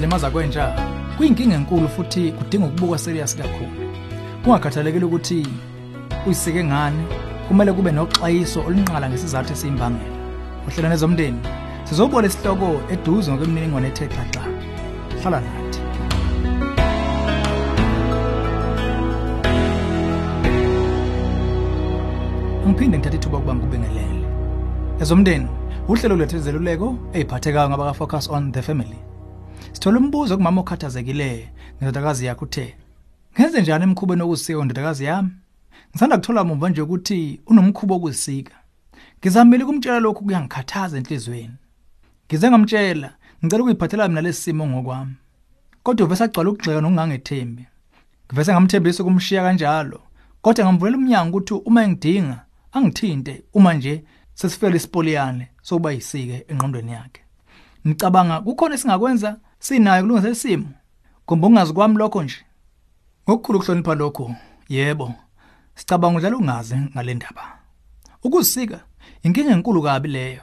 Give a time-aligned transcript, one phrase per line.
[0.00, 0.74] ukuzilimaza kwentsha
[1.16, 3.70] kuyinkinga enkulu futhi kudinga ukubuka serious kakhulu.
[4.44, 5.46] Kungakhathalekile ukuthi
[6.26, 7.04] uyisike ngani
[7.48, 10.16] kumele kube noxwayiso olunqala ngesizathu esiyimbangela.
[10.68, 11.40] Ohlelane zomndeni
[11.84, 14.42] sizobuka lesihloko eduze ngokwemininingwane ethe xaxa.
[15.20, 15.80] Hlala nathi.
[22.64, 24.24] Angiphinde ngithathe ithuba ukuba ngikubingelele.
[25.00, 25.48] Ezomndeni
[25.88, 29.09] uhlelo lethu izeluleko eyiphathekayo ngabaka-focus on the family.
[29.72, 32.76] Sithola umbuzo kumama okhathazekile ngendodakazi yakho uthe
[33.34, 35.30] ngenze njani emkhubeni wokuzisika ndodakazi yami?
[35.90, 38.54] Ngisanda kuthola mumva nje ukuthi unomkhubo wokuzisika
[39.18, 41.56] ngizamile ukumtshela lokhu kuyangikhathaza enhlizweni.
[42.26, 43.10] Ngize ngamtshela
[43.44, 45.14] ngicela ukuyiphathela mina lesi simo ngokwami
[45.82, 47.64] kodwa uvese agcwala ukugxeka nokungangethembi.
[48.26, 50.00] Ngivese ngamthembisa ukumshiya kanjalo
[50.42, 52.38] kodwa ngamvulela umnyango ukuthi uma engidinga
[52.72, 54.04] angithinte uma nje
[54.34, 57.22] sesifela isipoliyane sokuba yisike engqondweni yakhe.
[57.86, 60.68] Ngicabanga kukhona esingakwenza sinayo kulungisa isimo
[61.26, 62.36] kumbe ungazi kwami lokho nje.
[63.28, 64.34] Ngokukhulu ukuhlonipha lokho
[64.68, 65.14] yebo
[65.74, 67.58] sicabanga udlala ungazi ngale ndaba.
[68.22, 68.80] Ukuzisika
[69.22, 70.42] inkinga enkulu kabi leyo.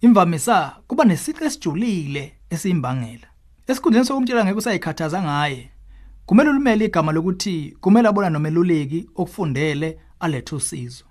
[0.00, 3.26] Imvamisa kuba nesiqe esijulile esiyimbangela.
[3.66, 5.70] Esikhundleni sokumtshela ngeke usayikhathaza ngaye.
[6.26, 11.04] Kumele ulumele igama lokuthi kumele abona nomeluleki okufundele alethe usizo.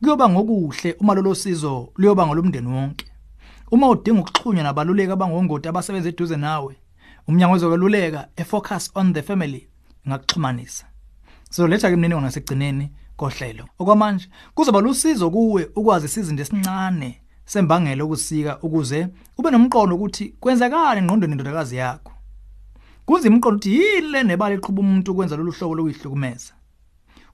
[0.00, 3.05] Kuyoba ngokuhle uma lolo sizo luyoba ngolomndeni wonke.
[3.70, 6.76] Uma udinga ukuxhunywa nabaluleki abangongoti abasebenza eduze nawe
[7.28, 9.68] umnyango wezokweluleka efocus on the family
[10.08, 10.86] ngakuxhumanisa.
[11.50, 13.64] Sizoletha ke mnini ngasegcineni kohlelo.
[13.78, 21.32] Okwamanje kuzoba lusizo kuwe ukwazi isizinto esincane sembangela ukusika ukuze ube nomqondo ukuthi kwenzakani engqondweni
[21.32, 22.12] indodakazi yakho.
[23.06, 26.52] Kunzima umqondo ukuthi yile nebala eqhuba umuntu ukwenza lolu hlobo lokuyihlukumeza.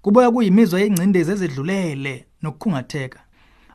[0.03, 3.21] Kuboya kuyimizwa yengcindezi ezedlulele nokukhungatheka.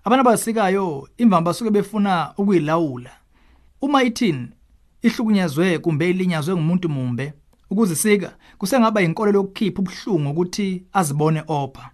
[0.07, 3.09] Abantu abasikayo imvama basuke befuna ukuyilawula.
[3.81, 4.47] Uma ithini
[5.01, 7.33] ihlukunyezwe kumbe ilinyazwe ngumuntu mumbe
[7.69, 11.89] ukuzisika kusengaba inkolelo yokukhipha ubuhlungu ukuthi azibone opha.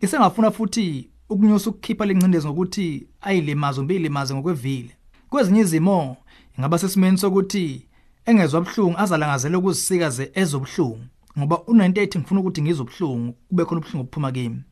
[0.00, 4.96] Isengafuna futhi ukunyusa ukukhipha lencindezi ngokuthi ayilimaze umbe ilimaze ngokwevile.
[5.30, 6.16] Kwezinye izimo
[6.58, 7.86] ingaba sesimeni sokuthi
[8.26, 11.04] engezwa ubuhlungu azalangazele ukuzisika ze ezobuhlungu
[11.38, 14.62] ngoba unento ethi ngifuna ukuthi ngizobuhlungu kube khona ubuhlungu obuphuma kimi.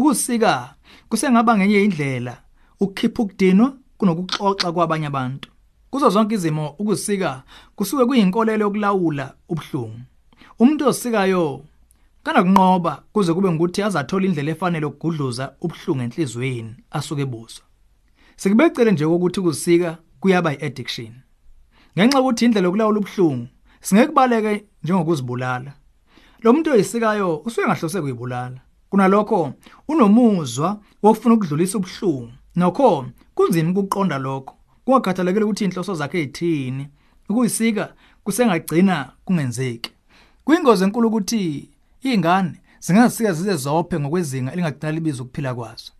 [0.00, 0.74] Ukusika
[1.08, 2.36] kusengaba ngenye indlela
[2.80, 5.50] ukukhipha ukudinwa kunokuxoxa kwabanye abantu.
[5.90, 7.42] Kuzo zonke izimo ukusika
[7.76, 10.00] kusuke kuyinkolelo yokulawula ubuhlungu.
[10.58, 11.64] Umuntu osikayo
[12.22, 17.62] kana kunqoba kuze kube ngukuthi azathola indlela efanele ukugudluza ubuhlungu enhlizweni asuke ebuso
[18.36, 21.12] sikubecele nje ukuthi ukusika kuyaba iaddiction.
[21.94, 23.48] Ngenxa ukuthi indlela yokulawula ubuhlungu
[23.80, 25.72] singekubaleke njengokuzibulala.
[26.42, 29.52] Lo muntu oyisikayo usuke ngahlose kuyibulala kunalokho
[29.88, 32.32] unomuzwa wokufuna ukudlulisa ubuhlungu.
[32.56, 34.54] Nokho kunzima ukuqonda lokho.
[34.84, 36.88] Kungakhathalekile ukuthi inhloso zakhe ezithini
[37.28, 39.90] ukuyisika kusengagcina kungenzeki.
[40.44, 41.70] Kuyingozi enkulu ukuthi
[42.02, 45.92] izingane zingazisika zize zophe ngokwezinga elingagcina libiza ukuphila kwazo.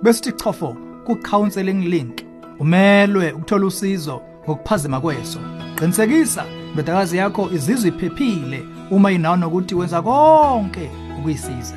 [0.03, 0.77] bese uthi chofo
[1.07, 2.23] ku counseling link.
[2.59, 5.41] Umelwe ukuthola usizo ngokuphazima kweso.
[5.79, 6.45] Qinisekisa
[6.77, 11.75] indodakazi yakho izizwe iphephile uma inawo nokuthi wenza konke ukuyisiza.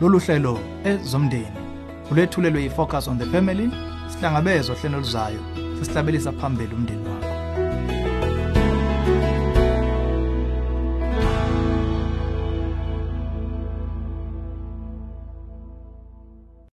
[0.00, 1.58] Lolu hlelo ezomndeni
[2.10, 3.70] ulethulelwe yi-focus on the family
[4.08, 5.40] sihlangabezwa hlelo luzayo
[5.78, 7.21] sesihlabelisa phambili umndeni wakho.